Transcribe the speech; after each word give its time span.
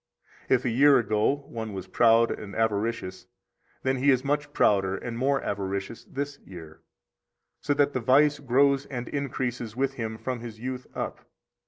70 0.47 0.55
If 0.55 0.65
a 0.65 0.69
year 0.75 0.97
ago 0.97 1.45
one 1.47 1.73
was 1.73 1.85
proud 1.85 2.31
and 2.31 2.55
avaricious, 2.55 3.27
then 3.83 3.97
he 3.97 4.09
is 4.09 4.23
much 4.25 4.51
prouder 4.51 4.95
and 4.97 5.15
more 5.15 5.43
avaricious 5.43 6.05
this 6.05 6.39
year, 6.43 6.81
so 7.59 7.75
that 7.75 7.93
the 7.93 7.99
vice 8.01 8.39
grows 8.39 8.87
and 8.87 9.07
increases 9.07 9.75
with 9.75 9.93
him 9.93 10.17
from 10.17 10.39
his 10.39 10.59
youth 10.59 10.87
up. 10.95 11.29